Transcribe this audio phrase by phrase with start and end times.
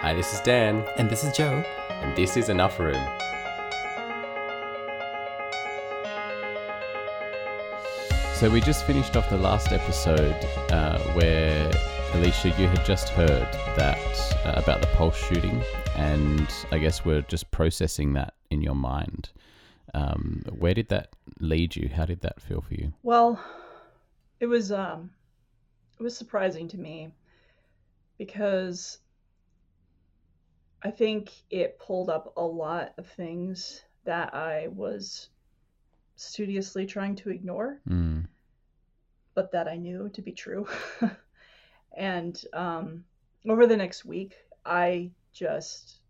[0.00, 1.64] Hi, this is Dan, And this is Joe.
[2.02, 3.02] and this is Enough Room.
[8.34, 10.34] So, we just finished off the last episode
[10.70, 11.70] uh, where,
[12.14, 13.96] Alicia, you had just heard that
[14.44, 15.62] uh, about the Pulse shooting,
[15.96, 19.30] and I guess we're just processing that in your mind.
[19.94, 21.88] Um, where did that lead you?
[21.94, 22.92] How did that feel for you?
[23.04, 23.40] Well,
[24.40, 25.10] it was um
[25.98, 27.12] it was surprising to me
[28.18, 28.98] because
[30.84, 35.30] I think it pulled up a lot of things that I was
[36.16, 38.26] studiously trying to ignore, Mm,
[39.34, 40.66] but that I knew to be true.
[41.96, 43.04] and um
[43.48, 44.34] over the next week,
[44.64, 46.00] I just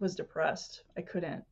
[0.00, 0.82] was depressed.
[0.96, 1.44] I couldn't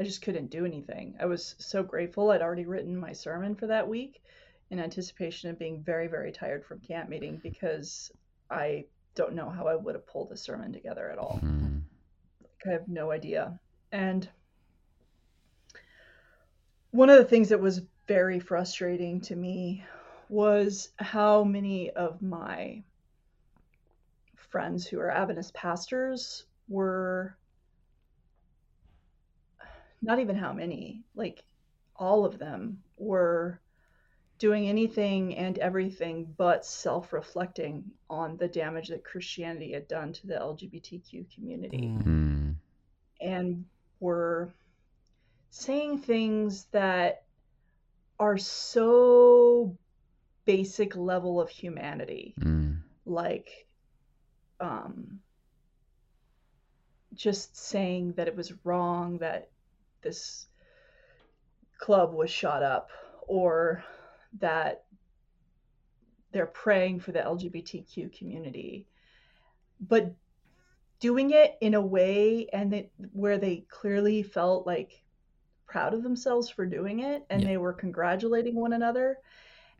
[0.00, 1.16] I just couldn't do anything.
[1.20, 4.22] I was so grateful I'd already written my sermon for that week
[4.70, 8.12] in anticipation of being very, very tired from camp meeting because
[8.48, 8.84] I
[9.18, 11.40] don't know how I would have pulled a sermon together at all.
[11.42, 11.82] mm,
[12.64, 13.58] I have no idea.
[13.90, 14.28] And
[16.92, 19.84] one of the things that was very frustrating to me
[20.28, 22.84] was how many of my
[24.36, 27.36] friends who are Adventist pastors were
[30.00, 31.42] not even how many, like
[31.96, 33.60] all of them were
[34.38, 40.26] doing anything and everything but self reflecting on the damage that Christianity had done to
[40.26, 41.92] the LGBTQ community.
[42.02, 42.54] Mm,
[43.20, 43.64] and
[44.00, 44.52] were
[45.50, 47.24] saying things that
[48.20, 49.76] are so
[50.44, 52.34] basic level of humanity.
[52.40, 53.66] Mm, like
[54.60, 55.20] um
[57.14, 59.50] just saying that it was wrong that
[60.02, 60.46] this
[61.78, 62.90] club was shot up
[63.26, 63.82] or
[64.38, 64.84] that
[66.32, 68.86] they're praying for the LGBTQ community
[69.80, 70.14] but
[71.00, 75.02] doing it in a way and that where they clearly felt like
[75.66, 77.48] proud of themselves for doing it and Yeah.
[77.48, 79.18] they were congratulating one another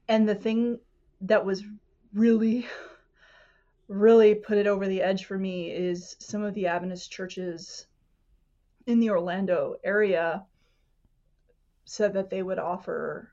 [0.09, 0.79] and the thing
[1.23, 1.65] that was
[2.13, 2.67] really
[3.89, 7.87] really put it over the edge for me is some of the Adventist churches
[8.87, 10.45] in the Orlando area
[11.87, 13.33] said that they would offer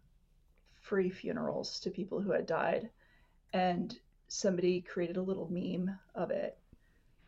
[0.85, 2.89] free funerals to people who had died.
[3.53, 3.97] And
[4.27, 6.57] somebody created a little meme of it,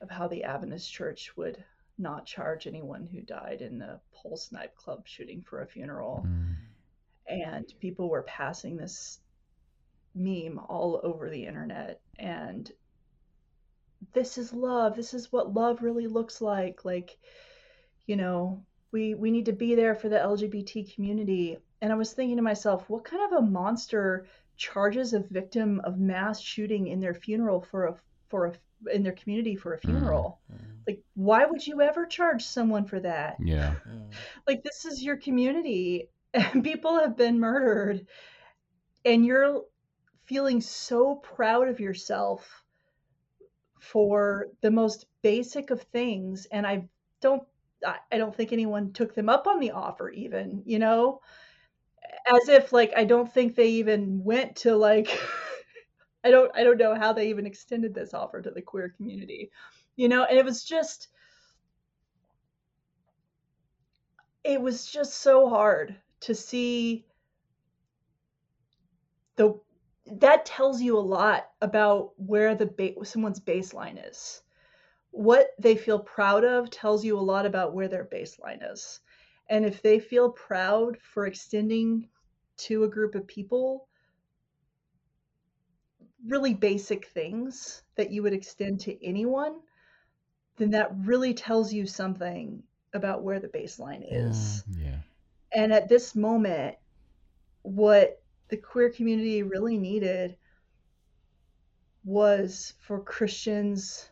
[0.01, 1.63] of how the Adventist church would
[1.97, 6.25] not charge anyone who died in the Pulse nightclub shooting for a funeral.
[6.27, 6.55] Mm.
[7.27, 9.19] and people were passing this
[10.15, 12.01] meme all over the internet.
[12.19, 12.71] And
[14.13, 14.95] this is love.
[14.95, 16.85] This is what love really looks like.
[16.85, 17.17] Like
[18.07, 22.13] you know we we need to be there for the lgbt community and i was
[22.13, 24.25] thinking to myself what kind of a monster
[24.57, 27.95] charges a victim of mass shooting in their funeral for a
[28.27, 28.53] for a
[28.93, 29.89] in their community for a hmm.
[29.89, 30.39] funeral?
[30.49, 30.63] Hmm.
[30.87, 33.37] Like why would you ever charge someone for that?
[33.39, 33.71] Yeah.
[33.71, 34.09] Hmm.
[34.47, 38.07] like this is your community and people have been murdered
[39.05, 39.63] and you're
[40.25, 42.63] feeling so proud of yourself
[43.79, 46.83] for the most basic of things and i
[47.21, 47.43] don't
[47.85, 51.21] I- i don't think anyone took them up on the offer even you know
[52.33, 55.19] as if like i don't think they even went to like
[56.23, 59.51] i don't i don't know how they even extended this offer to the queer community
[59.95, 61.09] you know and it was just
[64.43, 67.05] it was just so hard to see
[69.37, 69.53] the
[70.05, 74.41] that tells you a lot about where the ba- someone's baseline is.
[75.11, 79.01] What they feel proud of tells you a lot about where their baseline is.
[79.49, 82.09] And if they feel proud for extending
[82.57, 83.87] to a group of people
[86.25, 89.59] really basic things that you would extend to anyone
[90.57, 92.63] then that really tells you something
[92.93, 94.99] about where the baseline mm, is Yeah.
[95.53, 96.75] and at this moment,
[97.61, 100.37] what the queer community really needed
[102.03, 104.09] was for Christians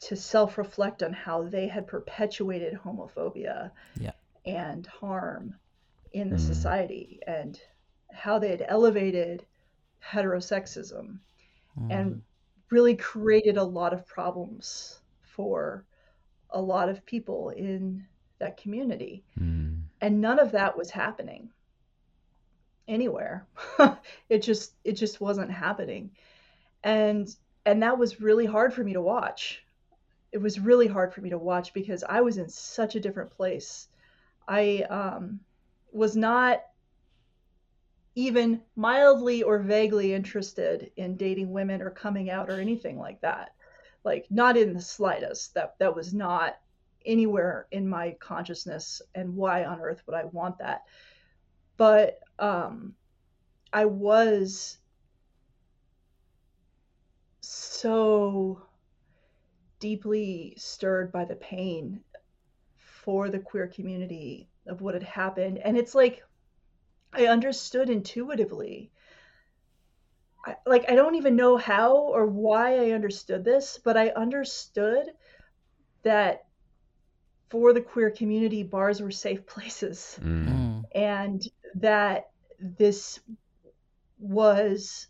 [0.00, 3.70] to self reflect on how they had perpetuated homophobia
[4.00, 4.12] Yeah.
[4.44, 5.54] and harm
[6.18, 6.38] in the Mm.
[6.38, 7.60] society and
[8.12, 9.46] how they had elevated
[10.12, 11.20] heterosexism
[11.90, 12.20] and
[12.70, 15.86] really created a lot of problems for
[16.50, 18.06] a lot of people in
[18.38, 19.24] that community.
[19.40, 21.50] Mm, and none of that was happening
[22.88, 23.48] anywhere.
[24.28, 26.10] It just it just wasn't happening.
[26.84, 27.28] And
[27.66, 29.64] and that was really hard for me to watch.
[30.32, 33.30] It was really hard for me to watch because i was in such a different
[33.30, 33.88] place.
[34.48, 35.40] I um
[35.96, 36.62] was not
[38.14, 43.54] even mildly or vaguely interested in dating women or coming out or anything like that.
[44.04, 45.54] Like not in the slightest.
[45.54, 46.56] That that was not
[47.04, 50.84] anywhere in my consciousness and why on earth would i want that?
[51.76, 52.94] But um
[53.72, 54.78] i was
[57.40, 58.60] so
[59.78, 62.00] deeply stirred by the pain
[62.76, 66.22] for the queer community of what had happened and it's like
[67.12, 68.90] i understood intuitively
[70.44, 75.06] I, like i don't even know how or why i understood this but i understood
[76.02, 76.44] that
[77.50, 80.46] for the queer community bars were safe places Mm.
[80.46, 80.84] Mm.
[80.94, 81.42] and
[81.76, 83.20] that this
[84.18, 85.08] was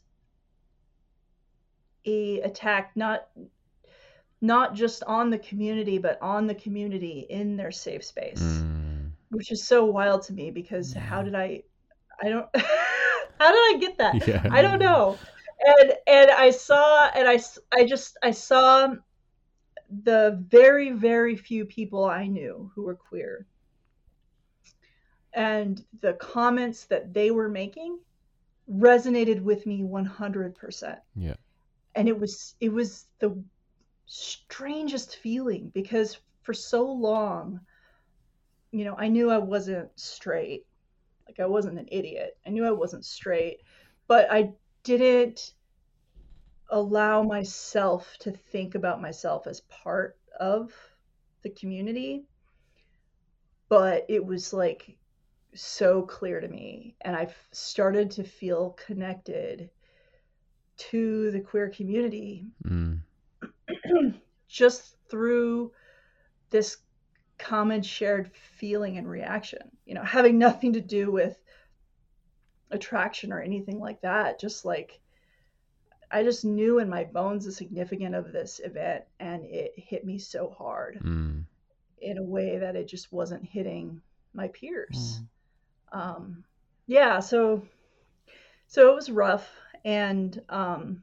[2.05, 3.29] a attack not
[4.41, 8.76] not just on the community but on the community in their safe space Mm.
[9.37, 11.63] Which is so wild to me because how did i
[12.23, 14.27] i don't how did i get that?
[14.27, 14.47] Yeah.
[14.51, 15.17] i don't know.
[15.67, 17.39] and and i saw and I
[17.75, 18.95] I just i saw
[20.03, 23.47] the very very few people i knew who were queer.
[25.35, 27.99] And the comments that they were making
[28.71, 31.35] resonated with me 100% Yeah.
[31.95, 33.37] and it was it was the
[34.07, 37.61] strangest feeling because for so long
[38.77, 40.67] you know i knew i wasn't straight
[41.27, 43.61] like i wasn't an idiot i knew i wasn't straight
[44.07, 44.53] but i
[44.83, 45.55] didn't
[46.71, 50.71] allow myself to think about myself as part of
[51.43, 52.27] the community
[53.71, 54.99] but it was like
[55.55, 59.71] so clear to me and i started to feel connected
[60.77, 63.01] to the queer community Mm.
[64.49, 65.73] just through
[66.51, 66.77] this
[67.39, 71.39] common shared feeling and reaction you know having nothing to do with
[72.71, 74.99] attraction or anything like that just like
[76.11, 80.19] i just knew in my bones the significance of this event and it hit me
[80.19, 81.45] so hard Mm.
[82.01, 84.01] in a way that it just wasn't hitting
[84.35, 85.21] my peers
[85.93, 85.99] Mm.
[85.99, 86.45] um
[86.87, 87.63] yeah so
[88.67, 89.49] so it was rough
[89.85, 91.03] and um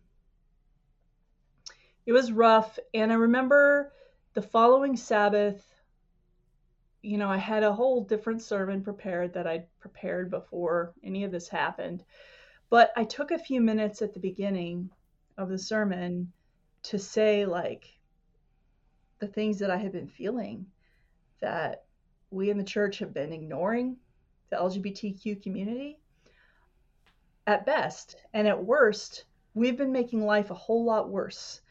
[2.05, 3.91] it was rough and i remember
[4.33, 5.72] the following sabbath
[7.03, 11.31] you know i had a whole different sermon prepared that i'd prepared before any of
[11.31, 12.03] this happened
[12.71, 14.89] but i took a few minutes at the beginning
[15.37, 16.31] of the sermon
[16.81, 17.85] to say like
[19.19, 20.65] the things that i had been feeling
[21.39, 21.83] that
[22.31, 23.97] we in the church have been ignoring
[24.49, 25.99] the LGBTQ community.
[27.45, 31.61] At best, and at worst, we've been making life a whole lot worse.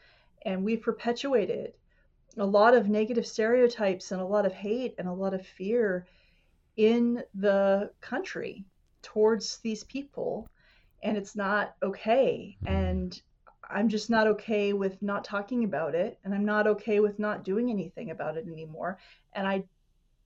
[0.45, 1.73] And we've perpetuated
[2.37, 6.07] a lot of negative stereotypes and a lot of hate and a lot of fear
[6.77, 8.65] in the country
[9.01, 10.47] towards these people.
[11.03, 12.57] And it's not okay.
[12.65, 13.19] And
[13.69, 16.17] I'm just not okay with not talking about it.
[16.23, 18.97] And I'm not okay with not doing anything about it anymore.
[19.33, 19.65] And I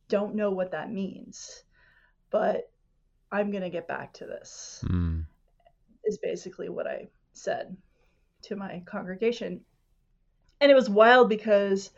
[0.07, 1.63] don't know what that means,
[2.29, 2.71] but
[3.31, 5.25] I'm going to get back to this, Mm.
[6.05, 7.75] is basically what I said
[8.43, 9.65] to my congregation.
[10.59, 11.91] And it was wild because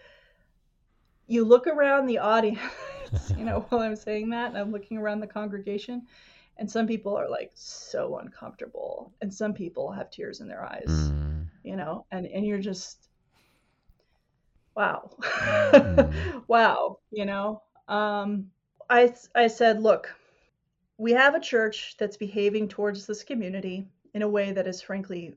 [1.27, 2.59] you look around the audience,
[3.37, 6.07] you know, while I'm saying that, and I'm looking around the congregation,
[6.57, 10.87] and some people are like so uncomfortable, and some people have tears in their eyes,
[10.87, 11.47] Mm.
[11.63, 13.07] you know, and, and you're just,
[14.75, 16.43] wow, Mm.
[16.47, 17.61] wow, you know.
[17.87, 18.51] Um,
[18.89, 20.13] I, I said, look,
[20.97, 25.35] we have a church that's behaving towards this community in a way that is frankly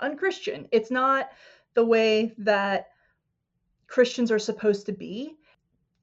[0.00, 0.68] unchristian.
[0.72, 1.30] It's not
[1.74, 2.88] the way that
[3.86, 5.36] Christians are supposed to be.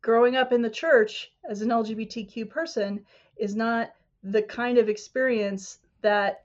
[0.02, 3.06] Growing up in the church as an LGBTQ person
[3.38, 6.44] is not the kind of experience that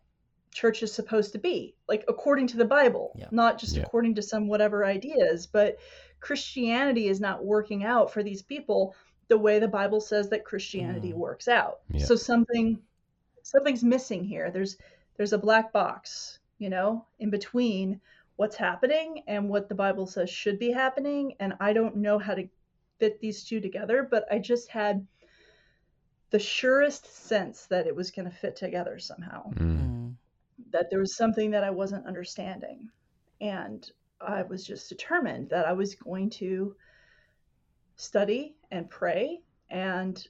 [0.52, 3.28] church is supposed to be, like according to the Bible, Yeah.
[3.30, 3.82] not just Yeah.
[3.82, 5.78] according to some whatever ideas, but
[6.20, 8.94] Christianity is not working out for these people
[9.28, 11.16] the way the Bible says that Christianity Mm.
[11.16, 11.80] works out.
[11.90, 12.04] Yeah.
[12.04, 12.82] So something
[13.42, 14.50] something's missing here.
[14.50, 14.76] There's
[15.16, 18.00] there's a black box, you know, in between
[18.36, 22.34] what's happening and what the Bible says should be happening and I don't know how
[22.34, 22.48] to
[22.98, 25.06] fit these two together, but I just had
[26.30, 29.78] the surest sense that it was going to fit together somehow Mm.
[29.78, 30.14] Mm.
[30.70, 32.88] that there was something that I wasn't understanding.
[33.40, 33.88] And
[34.20, 36.74] I was just determined that I was going to
[37.96, 39.40] study and pray
[39.70, 40.26] and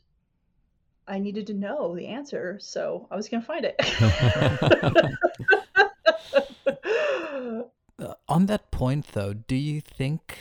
[1.08, 3.76] I needed to know the answer, so I was going to find it.
[7.98, 10.38] Uh, on that point, though, do you think,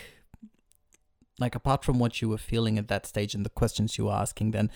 [1.40, 4.14] like, apart from what you were feeling at that stage and the questions you were
[4.14, 4.70] asking, then,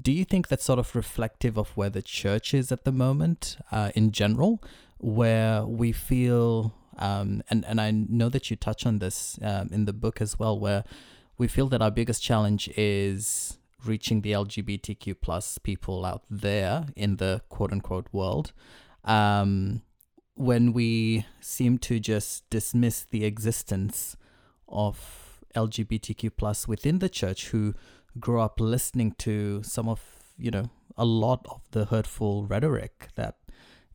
[0.00, 3.56] do you think that's sort of reflective of where the church is at the moment
[3.70, 4.62] uh, in general,
[4.98, 9.86] where we feel um, and and I know that you touch on this um, in
[9.86, 10.84] the book as well, where
[11.38, 17.16] we feel that our biggest challenge is reaching the LGBTQ plus people out there in
[17.16, 18.52] the quote unquote world.
[19.04, 19.82] Um,
[20.34, 24.16] when we seem to just dismiss the existence
[24.68, 27.74] of LGBTQ plus within the church who
[28.18, 30.00] grew up listening to some of
[30.38, 33.36] you know a lot of the hurtful rhetoric that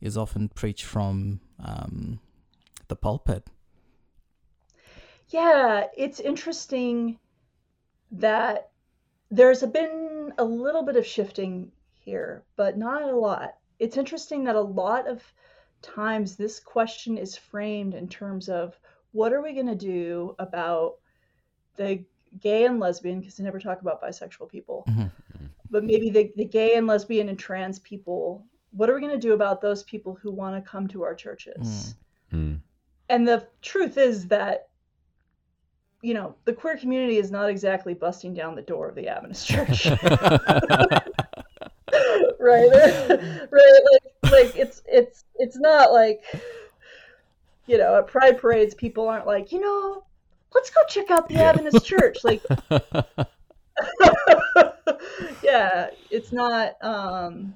[0.00, 2.20] is often preached from um,
[2.88, 3.48] the pulpit.
[5.28, 7.18] Yeah, it's interesting
[8.12, 8.70] that
[9.30, 13.56] there's been a little bit of shifting here, but not a lot.
[13.78, 15.22] It's interesting that a lot of
[15.82, 18.78] times this question is framed in terms of
[19.12, 20.96] what are we going to do about
[21.76, 22.04] the
[22.40, 25.46] gay and lesbian, because they never talk about bisexual people, Mm-hmm.
[25.70, 28.44] but maybe the, the gay and lesbian and trans people.
[28.72, 31.14] What are we going to do about those people who want to come to our
[31.14, 31.94] churches?
[32.32, 32.60] Mm.
[33.08, 34.68] And the truth is that,
[36.02, 39.46] you know, the queer community is not exactly busting down the door of the Adventist
[39.48, 39.86] church.
[42.38, 42.70] right
[43.50, 46.22] right like like it's it's it's not like
[47.66, 50.02] you know at pride parades people aren't like you know
[50.54, 51.50] let's go check out the Yeah.
[51.50, 52.42] adventist church like
[55.42, 57.54] yeah it's not um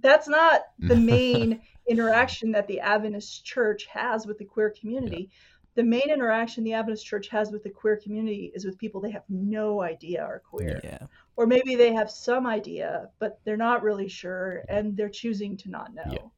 [0.00, 5.30] that's not the main interaction that the adventist church has with the queer community
[5.74, 9.10] the main interaction the adventist church has with the queer community is with people they
[9.10, 11.06] have no idea are queer Yeah.
[11.36, 15.70] Or maybe they have some idea but they're not really sure and they're choosing to
[15.70, 16.28] not know Yeah.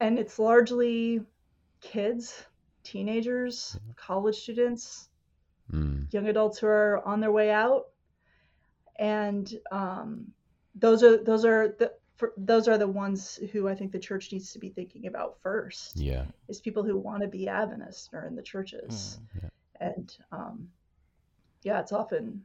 [0.00, 1.20] and it's largely
[1.80, 2.46] kids
[2.82, 5.08] teenagers college students
[5.72, 6.12] Mm.
[6.12, 7.86] young adults who are on their way out
[8.98, 10.26] and um,
[10.74, 14.30] those are those are the for, those are the ones who I think the church
[14.30, 16.26] needs to be thinking about first Yeah.
[16.48, 19.42] is people who want to be Adventists or in the churches Mm.
[19.42, 19.48] Yeah.
[19.80, 20.68] and um,
[21.62, 22.44] yeah, it's often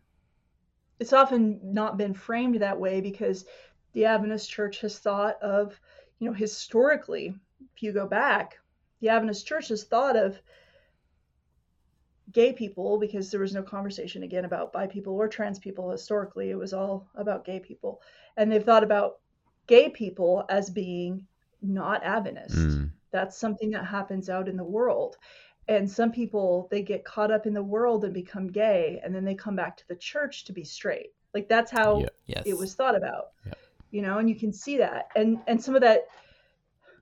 [1.00, 3.46] it's often not been framed that way because
[3.94, 5.80] the Adventist Church has thought of,
[6.20, 7.34] you know, historically,
[7.76, 8.58] if you go back,
[9.00, 10.40] the Adventist Church has thought of
[12.32, 16.52] gay people because there was no conversation again about bi people or trans people historically.
[16.52, 18.02] It was all about gay people,
[18.38, 19.20] and they've thought about
[19.68, 21.26] gay people as being
[21.62, 22.92] not Adventist Mm.
[23.12, 25.18] that's something that happens out in the world
[25.70, 29.24] and some people they get caught up in the world and become gay and then
[29.24, 32.08] they come back to the church to be straight like that's how Yeah.
[32.26, 32.44] Yes.
[32.46, 33.54] it was thought about Yeah.
[33.92, 36.08] you know and you can see that and and some of that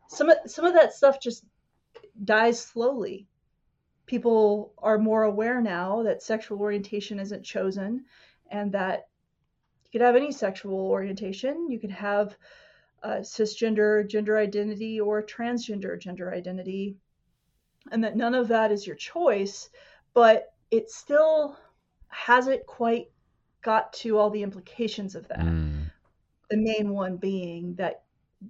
[0.09, 1.45] some of some of that stuff just
[2.24, 3.25] dies slowly
[4.05, 8.05] people are more aware now that sexual orientation isn't chosen
[8.51, 9.07] and that
[9.86, 12.36] you could have any sexual orientation you could have
[13.03, 16.97] a cisgender gender identity or transgender gender identity
[17.91, 19.70] and that none of that is your choice
[20.13, 21.58] but it still
[22.10, 23.10] hasn't quite
[23.62, 25.91] got to all the implications of that Mm.
[26.50, 28.03] the main one being that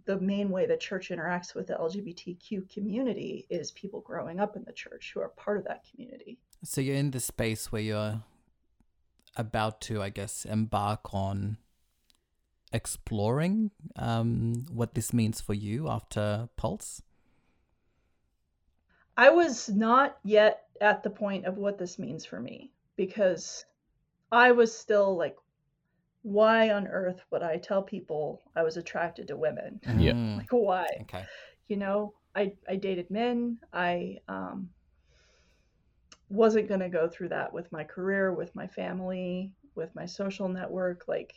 [0.05, 4.63] the main way the church interacts with the LGBTQ community is people growing up in
[4.65, 6.39] the church who are part of that community.
[6.63, 8.21] So you're in the space where you're
[9.37, 11.57] about to, I guess, embark on
[12.73, 17.01] exploring um, what this means for you after Pulse.
[19.17, 23.65] I was not yet at the point of what this means for me because
[24.31, 25.35] I was still like,
[26.23, 29.79] why on earth would I tell people I was attracted to women?
[29.99, 30.13] Yeah.
[30.13, 30.87] Mm, Like, why?
[31.01, 31.25] Okay.
[31.67, 34.69] you know i i dated men i um
[36.29, 40.49] wasn't going to go through that with my career with my family with my social
[40.49, 41.33] network like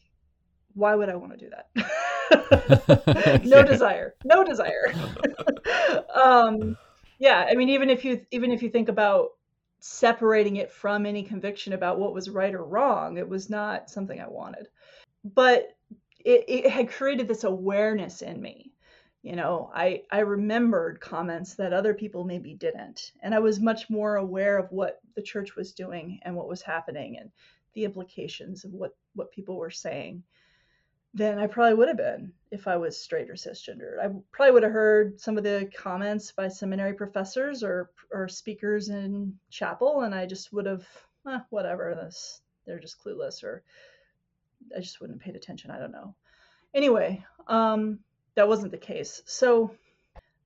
[0.74, 3.64] why would i want to do that no Yeah.
[3.64, 4.94] desire no desire
[6.14, 6.76] um
[7.20, 9.28] yeah i mean even if you even if you think about
[9.78, 14.20] separating it from any conviction about what was right or wrong it was not something
[14.20, 14.68] i wanted.
[15.24, 15.76] But
[16.24, 18.72] it, it had created this awareness in me.
[19.22, 23.90] You know i i remembered comments that other people maybe didn't and i was much
[23.90, 27.30] more aware of what the church was doing and what was happening and
[27.74, 30.22] the implications of what what people were saying
[31.14, 34.62] than i probably would have been if i was straight or cisgendered i probably would
[34.62, 40.14] have heard some of the comments by seminary professors or or speakers in chapel and
[40.14, 40.86] i just would have
[41.28, 43.62] eh, whatever this they're just clueless or
[44.76, 46.14] i just wouldn't have paid attention i don't know
[46.74, 47.98] anyway um
[48.34, 49.22] that wasn't the case.
[49.26, 49.72] So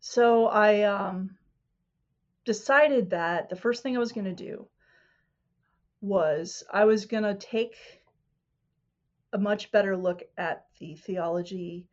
[0.01, 1.37] so I um
[2.45, 4.67] decided that the first thing I was going to do
[6.01, 7.77] was I was going to take
[9.35, 11.87] a much better look at the theology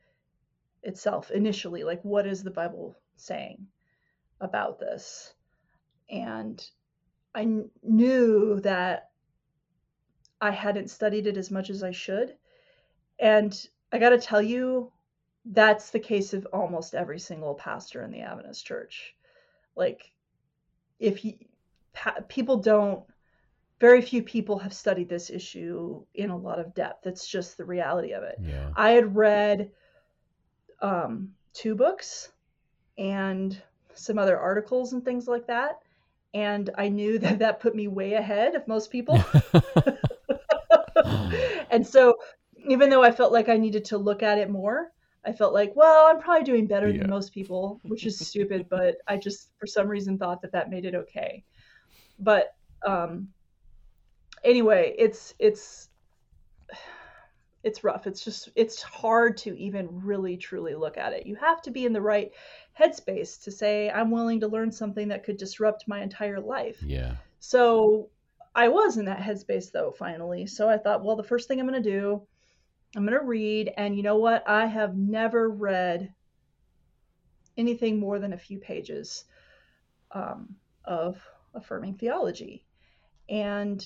[0.83, 3.67] itself initially like what is the bible saying
[4.41, 5.33] about this.
[6.10, 6.62] And
[7.33, 9.12] I kn- knew that
[10.41, 12.36] I hadn't studied it as much as I should.
[13.19, 13.55] And
[13.91, 14.91] I got to tell you,
[15.45, 19.15] that's the case of almost every single pastor in the Adventist church.
[19.75, 20.12] Like,
[21.00, 21.36] if you,
[21.93, 23.03] pa- people don't,
[23.82, 27.08] very few people have studied this issue in a lot of depth.
[27.08, 28.36] It's just the reality of it.
[28.40, 28.70] Yeah.
[28.76, 29.72] I had read
[30.84, 32.32] um, two books
[33.00, 33.60] and
[33.96, 35.80] some other articles and things like that.
[36.36, 39.20] And I knew that that put me way ahead of most people.
[41.72, 42.16] and so,
[42.70, 44.92] even though I felt like I needed to look at it more,
[45.26, 47.00] I felt like, well, I'm probably doing better Yeah.
[47.00, 50.70] than most people, which is stupid, but I just, for some reason, thought that that
[50.70, 51.44] made it okay.
[52.20, 52.54] But
[52.86, 53.30] um,
[54.43, 55.89] anyway, it's, it's,
[57.63, 58.07] it's rough.
[58.07, 61.27] It's just, it's hard to even really truly look at it.
[61.27, 62.31] You have to be in the right
[62.79, 66.81] headspace to say, I'm willing to learn something that could disrupt my entire life.
[66.83, 67.15] yeah.
[67.39, 68.10] So
[68.53, 70.45] I was in that headspace though, finally.
[70.45, 72.21] So I thought, well, the first thing I'm going to do,
[72.95, 73.71] I'm going to read.
[73.77, 74.48] And you know what?
[74.48, 76.13] I have never read
[77.57, 79.25] anything more than a few pages
[80.12, 80.55] um,
[80.86, 81.21] of
[81.53, 82.65] affirming theology.
[83.29, 83.86] And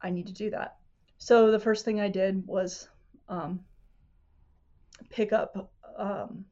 [0.00, 0.76] I need to do that.
[1.18, 2.88] So the first thing I did was
[3.28, 3.60] um,
[5.10, 6.44] pick up um,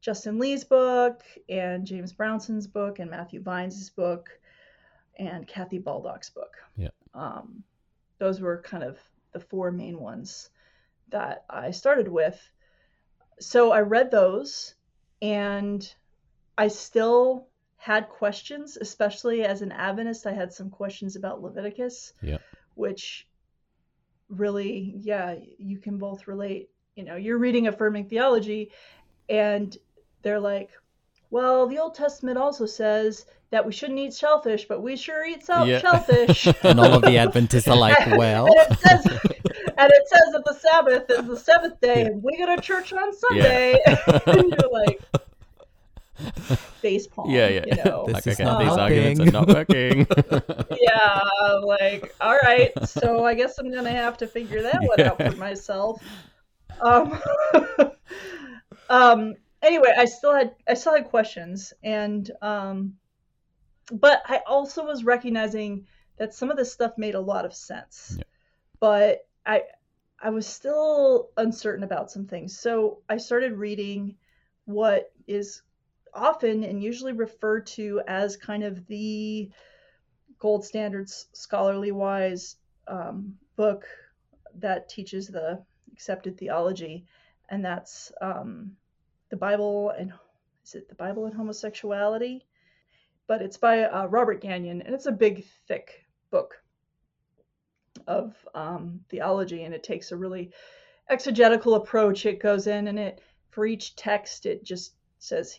[0.00, 4.30] Justin Lee's book and James Brownson's book and Matthew Vines' book
[5.18, 6.56] and Kathy Baldock's book.
[6.76, 6.90] Yeah.
[7.14, 7.64] Um,
[8.18, 8.98] those were kind of
[9.32, 10.50] the four main ones
[11.08, 12.40] that I started with.
[13.40, 14.74] So I read those
[15.22, 15.92] and
[16.56, 20.26] I still had questions, especially as an Adventist.
[20.26, 22.38] I had some questions about Leviticus, Yeah.
[22.74, 23.26] which
[24.28, 26.70] really, yeah, you can both relate.
[26.96, 28.70] You know, you're reading affirming theology,
[29.28, 29.76] and
[30.22, 30.70] they're like,
[31.30, 35.44] well, the Old Testament also says that we shouldn't eat shellfish, but we sure eat
[35.44, 35.78] sell- Yeah.
[35.78, 36.46] shellfish.
[36.64, 40.42] And all of the Adventists are like, well, and it says, and it says that
[40.44, 43.78] the Sabbath is the seventh day, and we go to church on Sunday.
[44.26, 45.00] and you're like,
[46.80, 47.30] face palm.
[47.30, 47.64] Yeah, yeah.
[47.66, 48.04] You know?
[48.06, 50.06] This like, is okay, not these arguments are not working.
[50.80, 51.20] yeah,
[51.62, 55.36] like, all right, so I guess I'm gonna have to figure that one out for
[55.36, 56.02] myself.
[56.80, 57.18] Um,
[58.88, 59.34] um.
[59.60, 62.94] Anyway, I still had I still had questions, and um,
[63.90, 68.14] but I also was recognizing that some of this stuff made a lot of sense,
[68.16, 68.24] Yeah.
[68.78, 69.62] but I
[70.20, 72.58] I was still uncertain about some things.
[72.58, 74.16] So I started reading
[74.64, 75.62] what is
[76.18, 79.50] often and usually referred to as kind of the
[80.38, 83.86] gold standards scholarly wise um, book
[84.56, 87.04] that teaches the accepted theology.
[87.50, 88.72] And that's um,
[89.30, 90.12] the bible and
[90.64, 92.44] is it the bible and homosexuality?
[93.26, 96.62] But it's by uh, robert gagnon and it's a big thick book
[98.06, 100.50] of um, theology and it takes a really
[101.10, 102.26] exegetical approach.
[102.26, 105.58] It goes in and it for each text it just says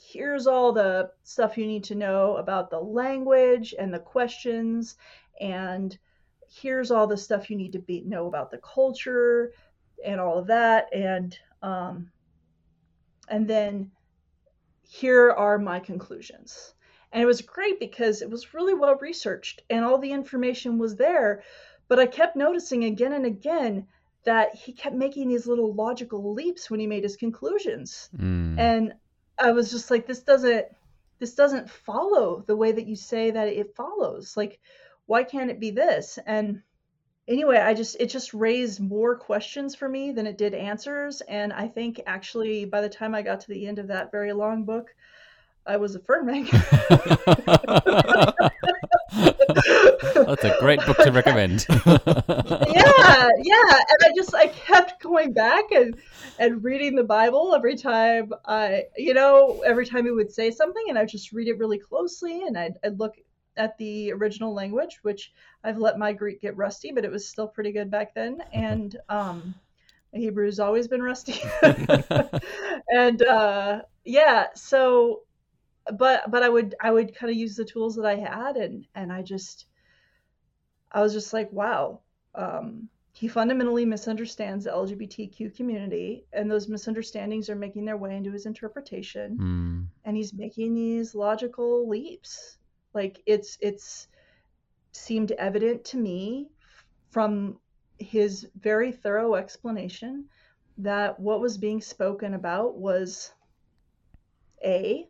[0.00, 4.96] here's all the stuff you need to know about the language and the questions
[5.40, 5.98] and
[6.48, 9.52] here's all the stuff you need to be know about the culture
[10.04, 12.10] and all of that and um,
[13.28, 13.90] and then
[14.82, 16.74] here are my conclusions
[17.12, 20.96] and it was great because it was really well researched and all the information was
[20.96, 21.42] there
[21.88, 23.86] but i kept noticing again and again
[24.24, 28.58] that he kept making these little logical leaps when he made his conclusions Mm.
[28.58, 28.94] and
[29.40, 30.66] i was just like this doesn't
[31.18, 34.36] this doesn't follow the way that you say that it follows.
[34.36, 34.60] Like
[35.06, 36.18] why can't it be this?
[36.26, 36.62] And
[37.26, 41.20] anyway i just it just raised more questions for me than it did answers.
[41.22, 44.32] And i think actually by the time i got to the end of that very
[44.32, 44.94] long book
[45.66, 46.44] i was affirming
[50.28, 51.66] That's a great book to recommend.
[51.86, 53.72] yeah yeah.
[53.72, 55.96] And i just i kept going back and
[56.38, 60.84] and reading the bible every time i you know every time he would say something
[60.88, 63.16] and i'd just read it really closely and i'd, I'd look
[63.56, 65.32] at the original language which
[65.64, 68.42] i've let my greek get rusty but it was still pretty good back then.
[68.52, 69.54] And um
[70.14, 71.40] hebrew's always been rusty.
[72.90, 75.22] And uh yeah so
[75.92, 78.86] but but i would i would kind of use the tools that i had and
[78.94, 79.66] and i just
[80.92, 82.00] i was just like wow
[82.34, 88.30] um he fundamentally misunderstands the lgbtq community and those misunderstandings are making their way into
[88.32, 89.86] his interpretation Mm.
[90.04, 92.58] and he's making these logical leaps
[92.94, 94.08] like it's it's
[94.92, 96.48] seemed evident to me
[97.10, 97.58] from
[97.98, 100.24] his very thorough explanation
[100.78, 103.32] that what was being spoken about was
[104.64, 105.08] a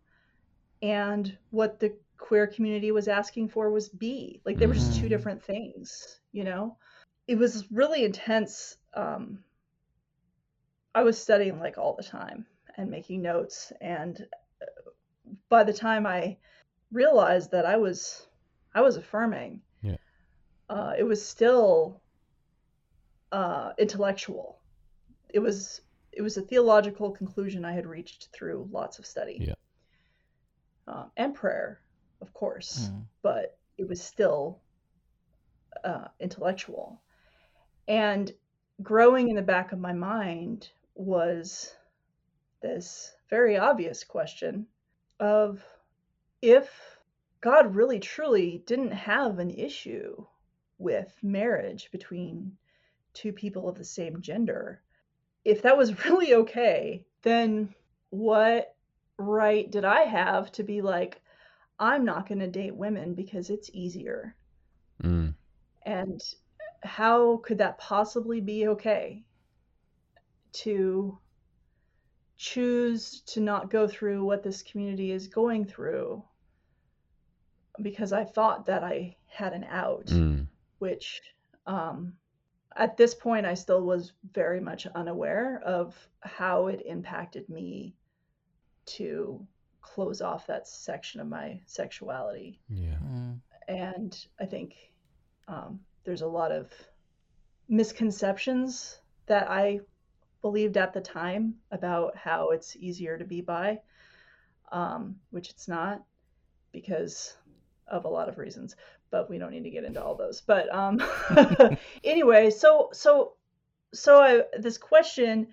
[0.82, 4.40] and what the queer community was asking for was B.
[4.44, 5.11] Like they were just two Mhm.
[5.11, 6.76] different things, you know?
[7.26, 8.76] It was really intense.
[8.94, 9.44] Um,
[10.94, 13.72] I was studying like all the time and making notes.
[13.81, 14.26] And
[14.61, 14.90] uh,
[15.48, 16.38] by the time I
[16.90, 18.26] realized that I was,
[18.74, 19.96] I was affirming, Yeah.
[20.68, 22.02] uh, it was still
[23.33, 24.61] uh, intellectual.
[25.28, 29.38] It was, it was a theological conclusion I had reached through lots of study.
[29.40, 29.54] Yeah.
[30.87, 31.83] Um, and prayer,
[32.20, 33.04] of course Mm.
[33.22, 34.61] but it was still
[35.85, 37.00] uh, intellectual.
[37.87, 38.33] And
[38.83, 41.74] growing in the back of my mind was
[42.61, 44.66] this very obvious question
[45.20, 45.64] of
[46.42, 46.98] if
[47.40, 50.24] God really truly didn't have an issue
[50.78, 52.57] with marriage between
[53.14, 54.83] two people of the same gender,
[55.44, 57.74] if that was really okay, then
[58.11, 58.74] what
[59.18, 61.20] right did I have to be like,
[61.78, 64.34] I'm not going to date women because it's easier?
[65.02, 65.34] Mm.
[65.82, 66.20] And
[66.82, 69.24] how could that possibly be okay
[70.52, 71.18] to
[72.36, 76.22] choose to not go through what this community is going through
[77.82, 80.46] because I thought that I had an out, Mm.
[80.78, 81.20] which
[81.66, 82.14] um,
[82.76, 87.94] at this point I still was very much unaware of how it impacted me
[88.86, 89.46] to
[89.94, 92.96] close off that section of my sexuality Yeah.
[93.05, 93.40] Mm.
[93.68, 94.74] and I think
[95.48, 96.70] um, there's a lot of
[97.68, 99.81] misconceptions that I
[100.42, 103.81] believed at the time about how it's easier to be bi,
[104.72, 106.03] um, which it's not
[106.72, 107.37] because
[107.87, 108.77] of a lot of reasons.
[109.11, 110.42] But we don't need to get into all those.
[110.42, 111.03] But um,
[112.05, 113.33] anyway, so so
[113.94, 115.48] so I this question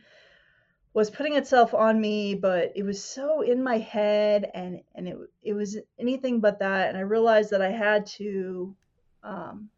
[0.95, 5.17] was putting itself on me, but it was so in my head, and and it
[5.43, 6.87] it was anything but that.
[6.87, 8.73] And I realized that I had to
[9.21, 9.69] um,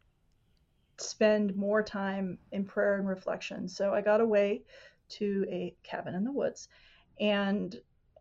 [0.96, 3.68] spend more time in prayer and reflection.
[3.68, 4.62] So I got away
[5.08, 6.68] to a cabin in the woods,
[7.18, 7.76] and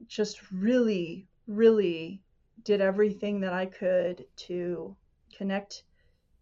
[0.08, 2.24] just really, really
[2.64, 4.98] did everything that I could to
[5.38, 5.84] connect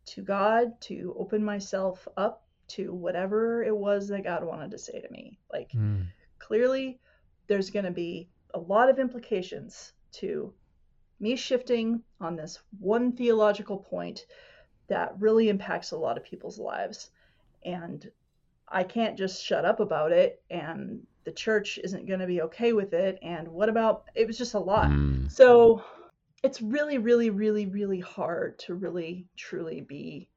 [0.05, 5.01] to God, to open myself up to whatever it was that God wanted to say
[5.01, 5.37] to me.
[5.51, 6.07] Like Mm.
[6.45, 6.99] Clearly
[7.47, 10.53] there's going to be a lot of implications to
[11.19, 14.25] me shifting on this one theological point
[14.87, 17.09] that really impacts a lot of people's lives
[17.65, 18.11] and
[18.67, 22.73] i can't just shut up about it and the church isn't going to be okay
[22.73, 25.31] with it and what about it was just a lot Mm.
[25.31, 25.81] so
[26.43, 30.29] it's really really really really hard to really truly be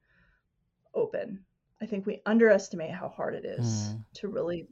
[0.95, 1.39] open
[1.81, 4.03] i think we underestimate how hard it is Mm.
[4.15, 4.67] to really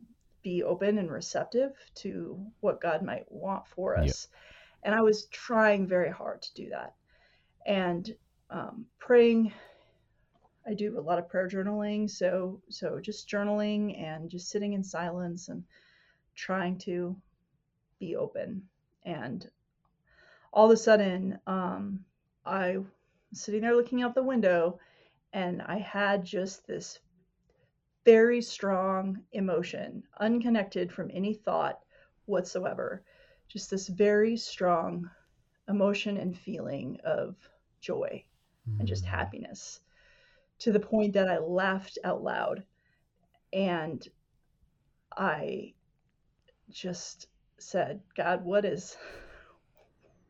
[0.48, 4.30] be open and receptive to what God might want for us.
[4.84, 6.94] And I was trying very hard to do that.
[7.66, 8.16] And
[8.50, 9.52] um, praying,
[10.66, 12.10] I do a lot of prayer journaling.
[12.10, 15.66] So, so just journaling and just sitting in silence and
[16.34, 17.14] trying to
[18.00, 18.62] be open.
[19.04, 19.50] And
[20.54, 22.06] all of a sudden, um,
[22.46, 22.88] I was
[23.42, 24.80] sitting there looking out the window
[25.34, 27.00] and I had just this
[28.08, 31.84] very strong emotion, unconnected from any thought
[32.26, 33.04] whatsoever.
[33.50, 35.10] Just this very strong
[35.68, 37.36] emotion and feeling of
[37.82, 38.24] joy
[38.80, 39.10] and just Mm.
[39.10, 39.82] happiness
[40.60, 42.66] to the point that I laughed out loud.
[43.52, 44.08] And
[45.18, 45.74] I
[46.70, 47.28] just
[47.60, 48.96] said, God, what is,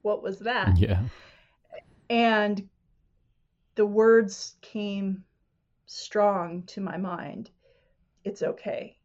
[0.02, 0.80] what was that?
[0.80, 1.04] Yeah.
[2.10, 2.68] And
[3.76, 5.24] the words came
[5.86, 7.52] strong to my mind.
[8.28, 8.98] It's okay.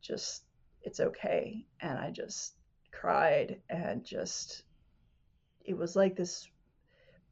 [0.00, 0.44] Just,
[0.82, 1.66] it's okay.
[1.80, 2.54] And I just
[2.92, 4.62] cried and just,
[5.64, 6.48] it was like this,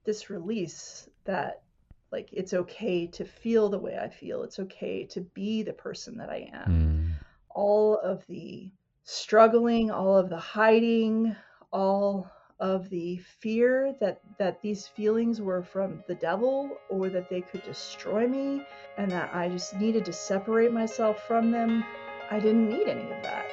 [0.04, 1.62] this release that,
[2.10, 4.42] like, it's okay to feel the way I feel.
[4.42, 7.12] It's okay to be the person that I am Mm.
[7.50, 8.72] all of the
[9.04, 11.36] struggling, all of the hiding,
[11.72, 12.28] all
[12.60, 17.62] of the fear that that these feelings were from the devil or that they could
[17.64, 18.62] destroy me
[18.98, 21.84] and that I just needed to separate myself from them.
[22.30, 23.46] I didn't need any of that.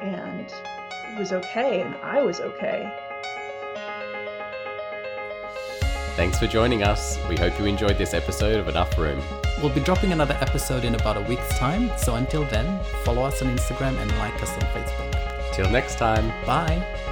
[0.00, 0.52] And
[1.12, 2.92] it was okay and I was okay.
[6.16, 7.18] Thanks for joining us.
[7.28, 9.22] We hope you enjoyed this episode of Enough Room.
[9.60, 11.90] We'll be dropping another episode in about a week's time.
[11.98, 15.52] So until then, follow us on Instagram and like us on Facebook.
[15.52, 16.28] Till next time.
[16.46, 17.05] Bye.